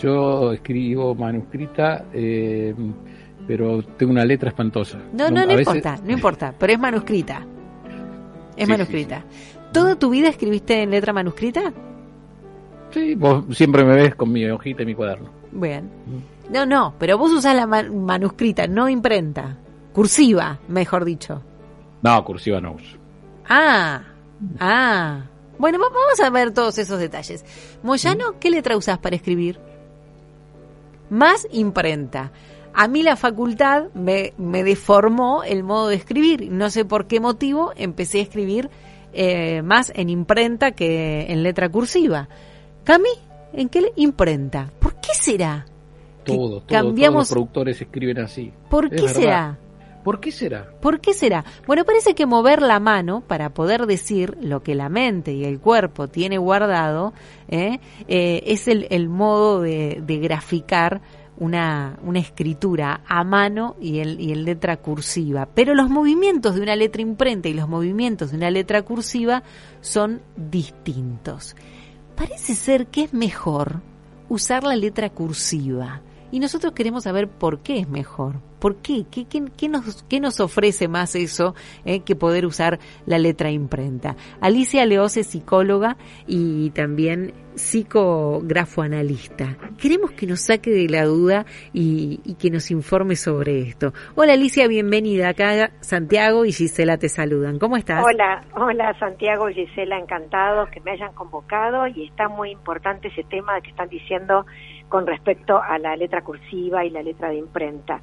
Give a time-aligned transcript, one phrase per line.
[0.00, 2.74] Yo escribo manuscrita, eh,
[3.46, 4.98] pero tengo una letra espantosa.
[5.12, 7.46] No, no, no, importa, no importa, pero es manuscrita.
[8.56, 9.24] Es manuscrita.
[9.72, 11.72] ¿Toda tu vida escribiste en letra manuscrita?
[12.90, 15.30] Sí, vos siempre me ves con mi hojita y mi cuaderno.
[15.52, 15.88] Bien.
[16.50, 19.58] No, no, pero vos usás la manuscrita, no imprenta.
[19.92, 21.42] Cursiva, mejor dicho.
[22.02, 22.96] No, cursiva no uso.
[23.48, 24.02] Ah,
[24.58, 25.20] ah.
[25.58, 27.44] Bueno, vamos a ver todos esos detalles.
[27.82, 29.60] Moyano, ¿qué letra usás para escribir?
[31.10, 32.32] Más imprenta.
[32.72, 36.50] A mí la facultad me, me deformó el modo de escribir.
[36.50, 38.70] No sé por qué motivo empecé a escribir
[39.12, 42.28] eh, más en imprenta que en letra cursiva.
[42.84, 43.10] Cami,
[43.52, 44.70] ¿en qué imprenta?
[44.78, 45.66] ¿Por qué será?
[46.24, 47.28] Todos, cambiamos...
[47.28, 48.52] todos los productores escriben así.
[48.68, 49.58] ¿Por qué será?
[50.02, 50.70] ¿Por qué será?
[50.80, 51.44] ¿Por qué será?
[51.66, 55.60] Bueno, parece que mover la mano para poder decir lo que la mente y el
[55.60, 57.12] cuerpo tiene guardado
[57.48, 57.80] ¿eh?
[58.08, 61.00] Eh, es el, modo de, graficar
[61.36, 65.48] una, escritura a mano y el, y el letra cursiva.
[65.54, 69.42] Pero los movimientos de una letra imprenta y los movimientos de una letra cursiva
[69.80, 71.56] son distintos.
[72.16, 73.80] Parece ser que es mejor
[74.28, 78.36] usar la letra cursiva y nosotros queremos saber por qué es mejor.
[78.60, 79.06] ¿Por qué?
[79.10, 81.54] ¿Qué, qué, nos, qué nos, ofrece más eso
[81.86, 84.16] eh, que poder usar la letra imprenta?
[84.42, 89.56] Alicia Leos es psicóloga y también psicografoanalista.
[89.78, 93.94] Queremos que nos saque de la duda y, y, que nos informe sobre esto.
[94.14, 95.30] Hola Alicia, bienvenida.
[95.30, 97.58] Acá Santiago y Gisela te saludan.
[97.58, 98.04] ¿Cómo estás?
[98.04, 103.24] Hola, hola Santiago y Gisela, encantados que me hayan convocado y está muy importante ese
[103.24, 104.44] tema que están diciendo
[104.90, 108.02] con respecto a la letra cursiva y la letra de imprenta.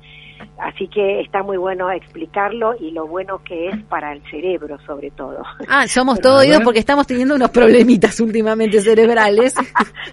[0.58, 5.12] Así que está muy bueno explicarlo y lo bueno que es para el cerebro, sobre
[5.12, 5.44] todo.
[5.68, 9.54] Ah, somos todos oídos porque estamos teniendo unos problemitas últimamente cerebrales.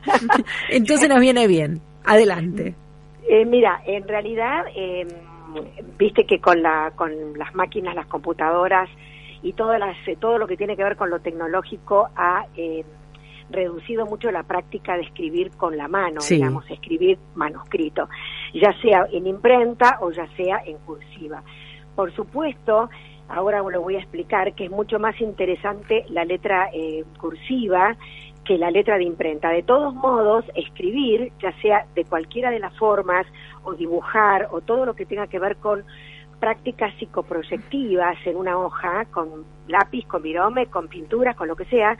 [0.68, 1.80] Entonces nos viene bien.
[2.04, 2.74] Adelante.
[3.28, 5.08] Eh, mira, en realidad, em,
[5.96, 8.90] viste que con, la, con las máquinas, las computadoras
[9.42, 12.84] y todo, las, todo lo que tiene que ver con lo tecnológico ha eh,
[13.50, 18.08] reducido mucho la práctica de escribir con la mano, digamos, escribir manuscrito,
[18.52, 21.42] ya sea en imprenta o ya sea en cursiva.
[21.94, 22.88] Por supuesto,
[23.28, 27.96] ahora lo voy a explicar que es mucho más interesante la letra eh, cursiva
[28.44, 29.48] que la letra de imprenta.
[29.48, 33.26] De todos modos, escribir, ya sea de cualquiera de las formas,
[33.62, 35.84] o dibujar, o todo lo que tenga que ver con
[36.38, 41.96] prácticas psicoproyectivas en una hoja, con lápiz, con virome, con pintura, con lo que sea,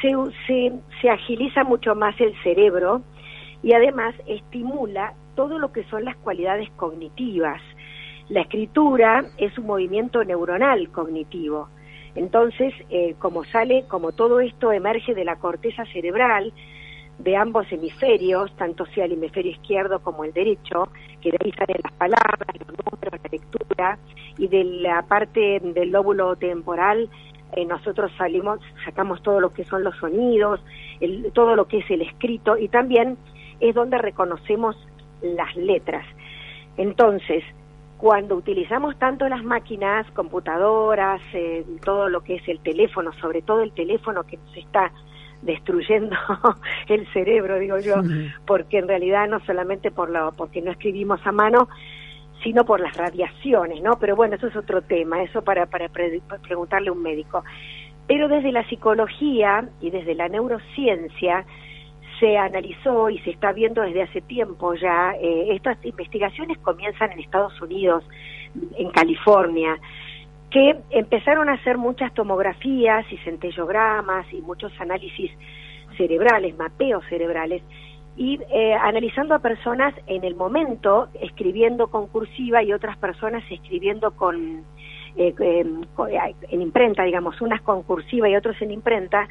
[0.00, 3.02] se, se, agiliza mucho más el cerebro
[3.62, 7.60] y además estimula todo lo que son las cualidades cognitivas.
[8.28, 11.68] La escritura es un movimiento neuronal cognitivo.
[12.14, 16.52] Entonces, eh, como sale, como todo esto emerge de la corteza cerebral,
[17.18, 20.88] de ambos hemisferios, tanto sea el hemisferio izquierdo como el derecho,
[21.20, 23.98] que de ahí salen las palabras, los números, la lectura,
[24.38, 27.08] y de la parte del lóbulo temporal
[27.52, 30.60] eh, nosotros salimos, sacamos todo lo que son los sonidos,
[31.32, 33.16] todo lo que es el escrito y también
[33.60, 34.76] es donde reconocemos
[35.22, 36.04] las letras.
[36.76, 37.44] Entonces,
[37.96, 43.62] cuando utilizamos tanto las máquinas, computadoras, eh, todo lo que es el teléfono, sobre todo
[43.62, 44.92] el teléfono que nos está
[45.42, 46.16] destruyendo
[46.88, 47.96] el cerebro, digo yo,
[48.46, 51.68] porque en realidad no solamente por lo, porque no escribimos a mano,
[52.46, 53.98] sino por las radiaciones, ¿no?
[53.98, 57.42] Pero bueno, eso es otro tema, eso para, para preguntarle a un médico.
[58.06, 61.44] Pero desde la psicología y desde la neurociencia
[62.20, 67.18] se analizó y se está viendo desde hace tiempo ya, eh, estas investigaciones comienzan en
[67.18, 68.04] Estados Unidos,
[68.76, 69.76] en California,
[70.48, 75.32] que empezaron a hacer muchas tomografías y centellogramas y muchos análisis
[75.96, 77.64] cerebrales, mapeos cerebrales,
[78.16, 84.12] y eh, analizando a personas en el momento, escribiendo con cursiva y otras personas escribiendo
[84.12, 84.64] con,
[85.16, 89.28] eh, em, eh, en imprenta, digamos, unas con cursiva y otros en imprenta,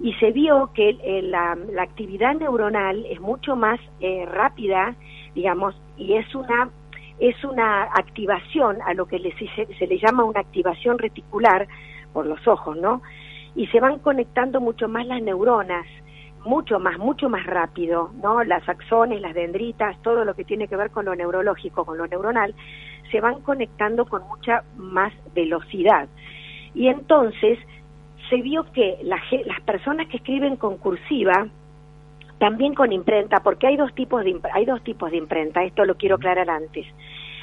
[0.00, 3.80] y se vio que la, la, actividad neuronal es mucho más
[4.28, 4.94] rápida,
[5.34, 6.70] digamos, y es una
[7.18, 11.66] es una activación a lo que se, se le llama una activación reticular
[12.12, 13.02] por los ojos, ¿no?
[13.56, 15.84] Y se van conectando mucho más las neuronas
[16.44, 18.42] mucho más, mucho más rápido, ¿no?
[18.44, 22.06] Las axones, las dendritas, todo lo que tiene que ver con lo neurológico, con lo
[22.06, 22.54] neuronal,
[23.10, 26.08] se van conectando con mucha más velocidad.
[26.74, 27.58] Y entonces
[28.28, 31.48] se vio que las personas que escriben con cursiva,
[32.38, 35.96] también con imprenta, porque hay dos tipos de hay dos tipos de imprenta, esto lo
[35.96, 36.86] quiero aclarar antes.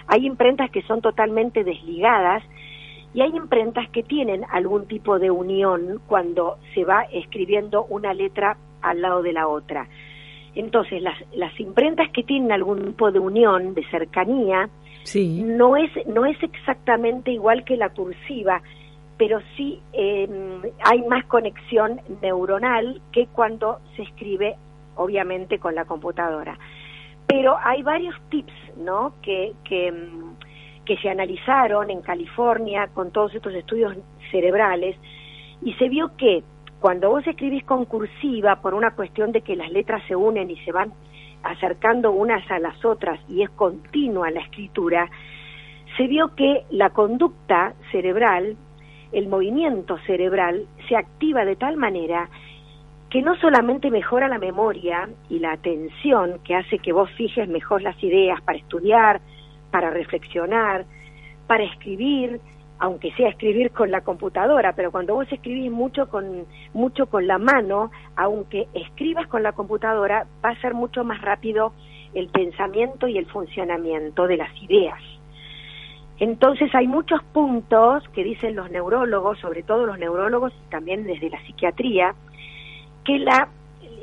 [0.07, 2.43] Hay imprentas que son totalmente desligadas
[3.13, 8.57] y hay imprentas que tienen algún tipo de unión cuando se va escribiendo una letra
[8.89, 9.87] al lado de la otra.
[10.55, 14.69] Entonces, las, las imprentas que tienen algún tipo de unión, de cercanía,
[15.03, 15.43] sí.
[15.43, 18.61] no, es, no es exactamente igual que la cursiva,
[19.17, 20.27] pero sí eh,
[20.83, 24.55] hay más conexión neuronal que cuando se escribe,
[24.95, 26.57] obviamente, con la computadora.
[27.27, 29.15] Pero hay varios tips, ¿no?
[29.21, 29.93] Que, que,
[30.85, 33.97] que se analizaron en California con todos estos estudios
[34.31, 34.95] cerebrales
[35.61, 36.43] y se vio que
[36.85, 40.57] cuando vos escribís con cursiva por una cuestión de que las letras se unen y
[40.57, 40.93] se van
[41.41, 45.09] acercando unas a las otras y es continua la escritura,
[45.97, 48.55] se vio que la conducta cerebral,
[49.11, 52.29] el movimiento cerebral, se activa de tal manera
[53.09, 57.81] que no solamente mejora la memoria y la atención, que hace que vos fijes mejor
[57.81, 59.21] las ideas para estudiar,
[59.71, 60.85] para reflexionar,
[61.47, 62.39] para escribir,
[62.79, 67.37] aunque sea escribir con la computadora, pero cuando vos escribís mucho con mucho con la
[67.37, 71.73] mano, aunque escribas con la computadora, va a ser mucho más rápido
[72.13, 74.99] el pensamiento y el funcionamiento de las ideas.
[76.17, 81.29] Entonces hay muchos puntos que dicen los neurólogos, sobre todo los neurólogos y también desde
[81.29, 82.15] la psiquiatría,
[83.03, 83.49] que la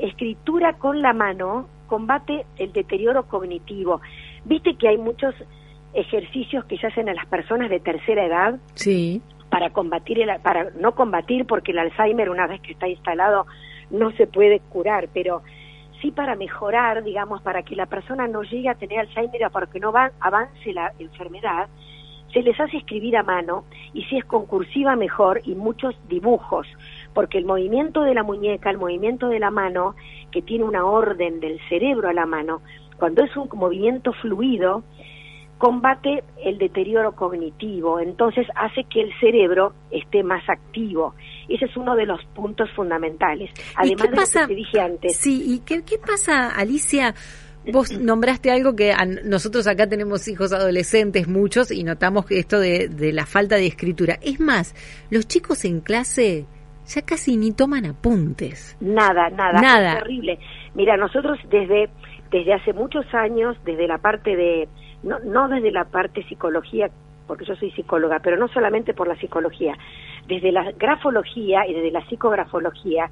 [0.00, 4.00] escritura con la mano combate el deterioro cognitivo.
[4.44, 5.34] Viste que hay muchos
[5.94, 9.22] ejercicios que se hacen a las personas de tercera edad sí.
[9.50, 13.46] para combatir el, para no combatir porque el Alzheimer una vez que está instalado
[13.90, 15.42] no se puede curar, pero
[16.00, 19.66] sí para mejorar, digamos, para que la persona no llegue a tener Alzheimer o para
[19.66, 21.68] que no va, avance la enfermedad,
[22.32, 26.66] se les hace escribir a mano y si es concursiva mejor y muchos dibujos,
[27.14, 29.94] porque el movimiento de la muñeca, el movimiento de la mano,
[30.30, 32.62] que tiene una orden del cerebro a la mano,
[32.96, 34.82] cuando es un movimiento fluido,
[35.62, 41.14] combate el deterioro cognitivo, entonces hace que el cerebro esté más activo.
[41.48, 43.48] Ese es uno de los puntos fundamentales.
[43.76, 44.40] Además de pasa?
[44.40, 45.16] lo que te dije antes.
[45.16, 47.14] Sí, ¿y qué, qué pasa, Alicia?
[47.72, 52.58] Vos nombraste algo que a nosotros acá tenemos hijos adolescentes, muchos, y notamos que esto
[52.58, 54.18] de, de la falta de escritura.
[54.20, 54.74] Es más,
[55.10, 56.44] los chicos en clase
[56.86, 58.76] ya casi ni toman apuntes.
[58.80, 59.60] Nada, nada.
[59.60, 59.92] Nada.
[59.92, 60.40] Es terrible.
[60.74, 61.88] Mira, nosotros desde,
[62.32, 64.68] desde hace muchos años, desde la parte de,
[65.02, 66.90] no, no desde la parte psicología,
[67.26, 69.76] porque yo soy psicóloga, pero no solamente por la psicología,
[70.26, 73.10] desde la grafología y desde la psicografología,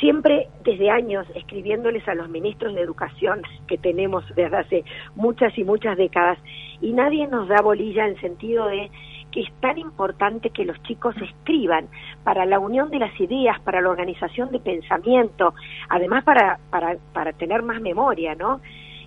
[0.00, 4.84] siempre desde años escribiéndoles a los ministros de educación que tenemos desde hace
[5.14, 6.38] muchas y muchas décadas
[6.80, 8.90] y nadie nos da bolilla en sentido de
[9.30, 11.88] que es tan importante que los chicos escriban
[12.22, 15.54] para la unión de las ideas, para la organización de pensamiento,
[15.88, 18.60] además para, para, para tener más memoria, ¿no?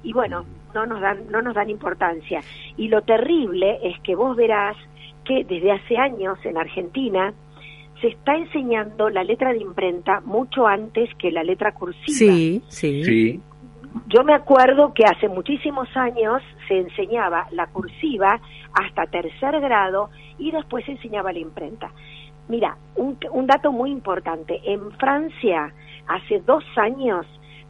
[0.05, 2.41] Y bueno, no nos dan, no nos dan importancia.
[2.77, 4.77] Y lo terrible es que vos verás
[5.25, 7.33] que desde hace años en Argentina
[7.99, 12.05] se está enseñando la letra de imprenta mucho antes que la letra cursiva.
[12.07, 13.03] Sí, sí.
[13.03, 13.41] Sí.
[14.07, 18.39] Yo me acuerdo que hace muchísimos años se enseñaba la cursiva
[18.73, 21.91] hasta tercer grado y después se enseñaba la imprenta.
[22.47, 24.59] Mira, un, un dato muy importante.
[24.65, 25.73] En Francia,
[26.07, 27.25] hace dos años,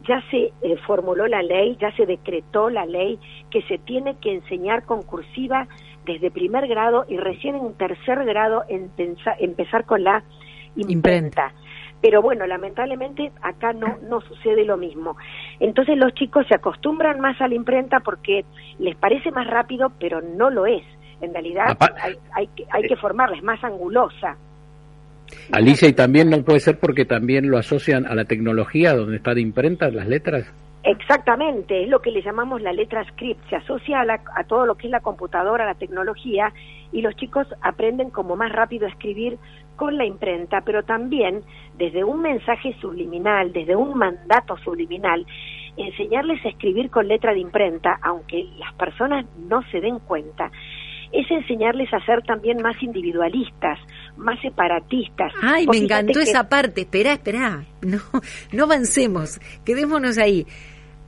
[0.07, 3.19] ya se eh, formuló la ley, ya se decretó la ley
[3.49, 5.67] que se tiene que enseñar con cursiva
[6.05, 10.23] desde primer grado y recién en tercer grado en pensa- empezar con la
[10.75, 10.91] imprenta.
[10.91, 11.53] Imprenta.
[12.01, 15.17] Pero bueno, lamentablemente acá no, no sucede lo mismo.
[15.59, 18.45] Entonces los chicos se acostumbran más a la imprenta porque
[18.77, 20.83] les parece más rápido, pero no lo es.
[21.21, 24.37] En realidad hay, hay, que, hay que formarla, es más angulosa.
[25.51, 29.33] Alicia, y también no puede ser porque también lo asocian a la tecnología donde está
[29.33, 30.45] de imprenta las letras.
[30.83, 34.67] Exactamente, es lo que le llamamos la letra script, se asocia a, la- a todo
[34.67, 36.53] lo que es la computadora, la tecnología,
[36.91, 39.37] y los chicos aprenden como más rápido a escribir
[39.75, 41.41] con la imprenta, pero también
[41.77, 45.25] desde un mensaje subliminal, desde un mandato subliminal,
[45.75, 50.51] enseñarles a escribir con letra de imprenta, aunque las personas no se den cuenta,
[51.11, 53.79] es enseñarles a ser también más individualistas,
[54.17, 55.31] más separatistas.
[55.41, 56.81] Ay, Vos me encantó que- esa parte.
[56.81, 57.63] Esperá, esperá.
[57.81, 57.99] No,
[58.51, 59.39] no avancemos.
[59.63, 60.45] Quedémonos ahí.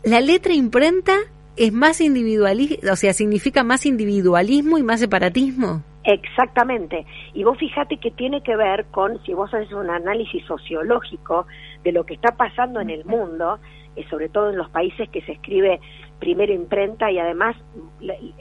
[0.03, 1.15] La letra imprenta
[1.55, 5.83] es más individualismo, o sea, significa más individualismo y más separatismo.
[6.03, 7.05] Exactamente.
[7.33, 11.47] Y vos fíjate que tiene que ver con, si vos haces un análisis sociológico
[11.83, 13.59] de lo que está pasando en el mundo,
[14.05, 15.79] sobre todo en los países que se escribe
[16.19, 17.55] primero imprenta y además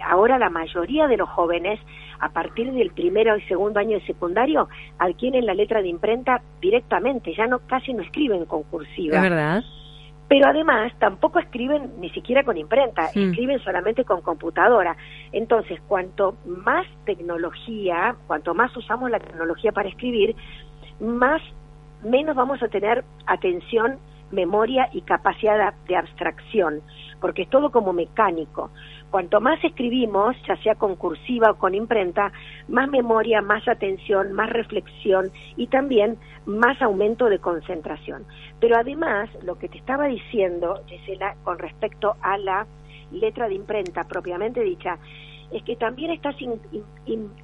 [0.03, 1.79] ahora la mayoría de los jóvenes
[2.21, 7.35] a partir del primero y segundo año de secundario adquieren la letra de imprenta directamente,
[7.35, 9.63] ya no casi no escriben con cursiva ¿Es verdad?
[10.29, 14.97] pero además tampoco escriben ni siquiera con imprenta, escriben solamente con computadora.
[15.31, 20.35] Entonces, cuanto más tecnología, cuanto más usamos la tecnología para escribir,
[21.01, 21.41] más
[22.03, 23.99] menos vamos a tener atención
[24.31, 26.83] memoria y capacidad de abstracción,
[27.21, 28.71] porque es todo como mecánico.
[29.11, 32.33] Cuanto más escribimos, ya sea con cursiva o con imprenta,
[32.69, 38.25] más memoria, más atención, más reflexión y también más aumento de concentración.
[38.61, 42.67] Pero además, lo que te estaba diciendo, Gisela, con respecto a la
[43.13, 44.99] letra de imprenta propiamente dicha,
[45.53, 46.37] es que también estás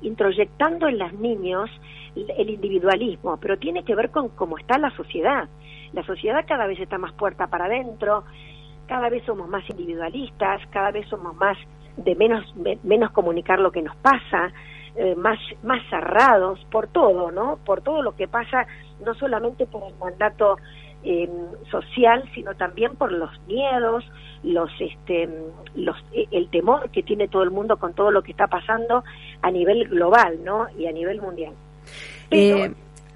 [0.03, 1.71] introyectando en los niños
[2.15, 5.49] el individualismo, pero tiene que ver con cómo está la sociedad.
[5.93, 8.25] La sociedad cada vez está más puerta para adentro,
[8.87, 11.57] cada vez somos más individualistas, cada vez somos más
[11.97, 12.45] de menos,
[12.83, 14.53] menos comunicar lo que nos pasa,
[14.97, 17.59] eh, más, más cerrados por todo, ¿no?
[17.65, 18.67] Por todo lo que pasa,
[19.05, 20.59] no solamente por el mandato
[21.05, 21.29] eh,
[21.71, 24.05] social, sino también por los miedos,
[24.43, 25.29] los, este,
[25.75, 29.05] los, e, el temor que tiene todo el mundo con todo lo que está pasando
[29.41, 30.67] a nivel global, ¿no?
[30.79, 31.53] Y a nivel mundial.
[32.31, 32.73] eh,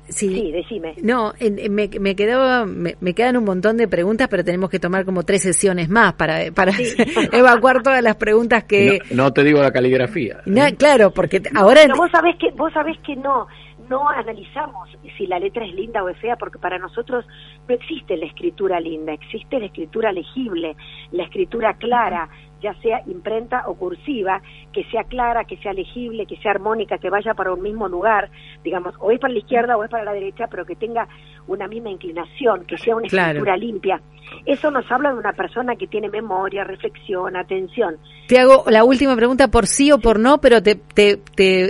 [0.08, 0.52] Sí.
[0.52, 0.94] decime.
[1.02, 1.32] No,
[1.70, 5.42] me, me, quedó, me, quedan un montón de preguntas, pero tenemos que tomar como tres
[5.42, 6.72] sesiones más para, para
[7.32, 9.00] evacuar todas las preguntas que...
[9.10, 10.42] No, te digo la caligrafía.
[10.78, 11.82] claro, porque ahora...
[11.96, 13.46] vos sabés que, vos sabés que no,
[13.88, 17.24] no analizamos si la letra es linda o es fea, porque para nosotros
[17.68, 20.76] no existe la escritura linda, existe la escritura legible,
[21.12, 22.28] la escritura clara,
[22.66, 24.42] ya sea imprenta o cursiva,
[24.72, 28.28] que sea clara, que sea legible, que sea armónica, que vaya para un mismo lugar,
[28.64, 31.06] digamos, o es para la izquierda o es para la derecha, pero que tenga
[31.46, 34.00] una misma inclinación, que sea una escritura limpia.
[34.44, 37.98] Eso nos habla de una persona que tiene memoria, reflexión, atención.
[38.26, 41.18] Te hago la última pregunta por sí o por no, pero te, te,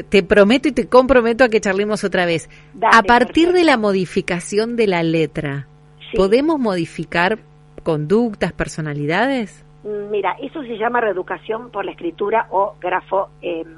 [0.02, 2.48] te, prometo y te comprometo a que charlemos otra vez.
[2.90, 5.68] a partir de la modificación de la letra,
[6.14, 7.40] ¿podemos modificar
[7.82, 9.65] conductas, personalidades?
[9.86, 13.76] Mira, eso se llama reeducación por la escritura o grafo em,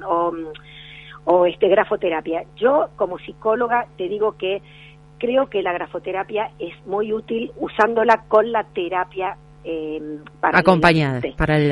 [1.25, 2.45] o, este grafoterapia.
[2.55, 4.63] Yo como psicóloga te digo que
[5.19, 11.21] creo que la grafoterapia es muy útil usándola con la terapia eh, acompañada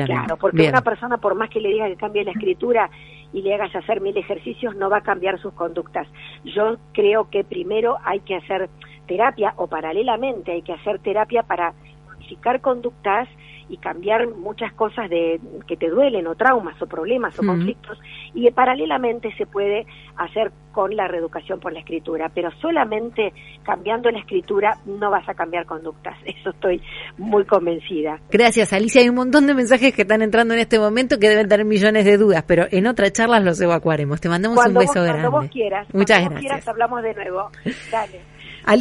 [0.06, 2.90] Claro, porque una persona por más que le diga que cambie la escritura
[3.32, 6.06] y le hagas hacer mil ejercicios no va a cambiar sus conductas.
[6.44, 8.68] Yo creo que primero hay que hacer
[9.06, 11.72] terapia o paralelamente hay que hacer terapia para
[12.06, 13.28] modificar conductas
[13.68, 17.98] y cambiar muchas cosas de que te duelen o traumas o problemas o conflictos
[18.34, 23.32] y paralelamente se puede hacer con la reeducación por la escritura, pero solamente
[23.64, 26.80] cambiando la escritura no vas a cambiar conductas, eso estoy
[27.16, 28.20] muy convencida.
[28.30, 31.48] Gracias Alicia, hay un montón de mensajes que están entrando en este momento que deben
[31.48, 34.20] tener millones de dudas, pero en otra charla los evacuaremos.
[34.20, 35.22] Te mandamos un beso grande.
[35.22, 36.32] Cuando vos quieras, Muchas gracias.
[36.32, 37.50] Vos quieras hablamos de nuevo.
[37.90, 38.37] Dale.